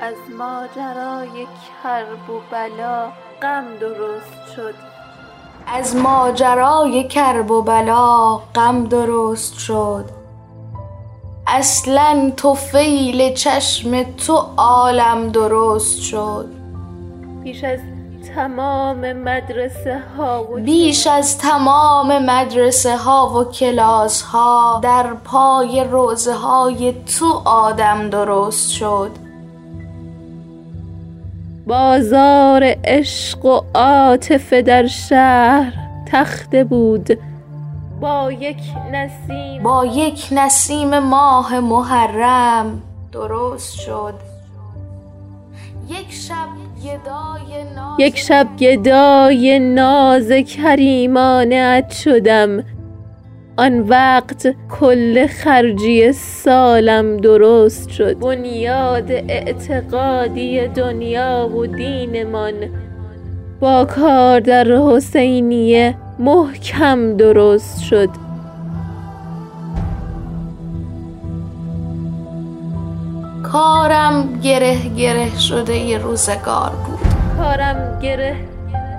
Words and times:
از 0.00 0.14
ماجرای 0.38 1.46
کرب 1.82 2.30
و 2.30 2.40
بلا 2.50 3.08
غم 3.42 3.64
درست 3.80 4.56
شد. 4.56 4.74
از 5.66 5.96
ماجرای 5.96 7.08
کرب 7.08 7.50
و 7.50 7.62
بلا 7.62 8.36
غم 8.54 8.84
درست 8.84 9.58
شد. 9.58 10.04
اصلا 11.46 12.32
طفیل 12.36 13.34
چشم 13.34 14.02
تو 14.02 14.44
عالم 14.56 15.28
درست 15.28 16.02
شد. 16.02 16.48
بیش 17.42 17.64
از 17.64 17.80
تمام 18.34 19.12
مدرسه 19.12 20.02
ها 20.16 20.44
و 20.52 20.56
بیش 20.56 21.06
از 21.06 21.38
تمام 21.38 22.24
مدرسه 22.30 22.96
ها 22.96 23.28
و 23.28 23.44
کلاس 23.44 24.22
ها 24.22 24.80
در 24.82 25.14
پای 25.14 25.84
روضه 25.84 26.34
های 26.34 26.94
تو 27.18 27.42
آدم 27.44 28.10
درست 28.10 28.70
شد. 28.70 29.23
بازار 31.66 32.76
عشق 32.84 33.44
و 33.44 33.60
عاطفه 33.74 34.62
در 34.62 34.86
شهر 34.86 35.72
تخته 36.06 36.64
بود. 36.64 37.18
با 38.00 38.32
یک 38.32 38.62
نسیم 38.92 39.62
با 39.62 39.86
یک 39.86 40.28
نسیم 40.32 40.98
ماه 40.98 41.60
محرم 41.60 42.82
درست 43.12 43.74
شد. 43.74 44.14
یک 45.88 46.12
شب 46.12 46.48
گدای 46.84 47.64
ناز 47.74 48.00
یک 48.00 48.18
شب 48.18 48.46
گدای 48.58 49.58
ناز 49.58 50.32
کریمانه 50.32 51.84
شدم. 51.90 52.64
آن 53.56 53.80
وقت 53.80 54.54
کل 54.80 55.26
خرجی 55.26 56.12
سالم 56.12 57.16
درست 57.16 57.90
شد. 57.90 58.18
بنیاد 58.18 59.12
اعتقادی 59.12 60.68
دنیا 60.68 61.50
و 61.56 61.66
دینمان 61.66 62.54
با 63.60 63.84
کار 63.84 64.40
در 64.40 64.66
حسینیه 64.66 65.94
محکم 66.18 67.16
درست 67.16 67.82
شد. 67.82 68.08
کارم 73.42 74.40
گره 74.42 74.88
گره 74.96 75.38
شده 75.38 75.78
ی 75.78 75.98
روزگار 75.98 76.70
بود. 76.70 76.98
کارم 77.38 77.98
گره 78.02 78.53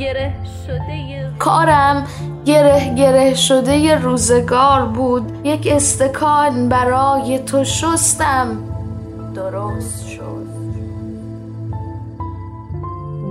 گره 0.00 0.32
شده 0.66 0.96
ی- 0.96 1.38
کارم 1.38 2.06
گره 2.44 2.94
گره 2.94 3.34
شده 3.34 3.76
ی 3.76 3.92
روزگار 3.94 4.86
بود. 4.86 5.46
یک 5.46 5.68
استکان 5.70 6.68
برای 6.68 7.38
تو 7.38 7.64
شستم. 7.64 8.58
درست 9.34 10.08
شد. 10.08 10.46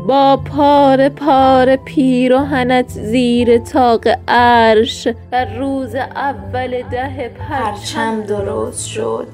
با 0.07 0.37
پاره 0.37 1.09
پاره 1.09 1.77
پیرهنت 1.77 2.89
زیر 2.89 3.57
طاق 3.57 4.07
عرش. 4.27 5.07
در 5.31 5.57
روز 5.57 5.95
اول 5.95 6.81
ده 6.91 7.29
پرچم 7.29 7.49
پرچم 7.49 8.21
درست 8.21 8.87
شد. 8.87 9.27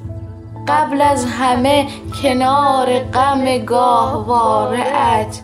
قبل 0.68 1.02
از 1.02 1.26
همه 1.26 1.88
کنار 2.24 3.00
غم 3.00 3.58
گاهواره 3.58 4.80
ات 4.80 5.42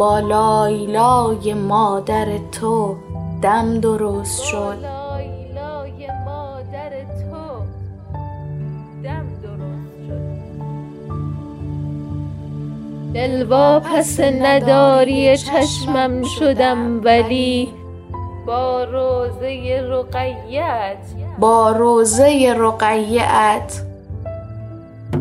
با 0.00 0.18
لایلای 0.18 1.54
مادر 1.54 2.26
تو 2.52 2.96
دم 3.42 3.80
درست 3.80 4.42
شد. 4.42 4.76
لای 5.54 6.06
مادر 6.24 6.90
تو 6.90 7.64
دم 9.04 9.26
درست 9.42 10.06
شد. 10.06 10.40
دلواپس 13.14 14.20
نداری 14.20 15.36
چشمم 15.36 16.22
شدم 16.22 17.04
ولی 17.04 17.68
با 18.46 18.84
روزه 18.84 19.80
رقیت. 19.88 20.96
با 21.38 21.70
روزه 21.70 22.54
رقیه 22.58 23.22
ات 23.22 23.82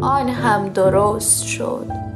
آن 0.01 0.29
هم 0.29 0.69
درست 0.69 1.45
شد. 1.45 2.08